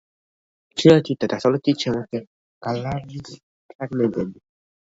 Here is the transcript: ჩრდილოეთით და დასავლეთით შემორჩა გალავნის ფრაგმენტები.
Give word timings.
ჩრდილოეთით 0.77 1.19
და 1.25 1.29
დასავლეთით 1.33 1.85
შემორჩა 1.87 2.23
გალავნის 2.69 3.31
ფრაგმენტები. 3.75 4.43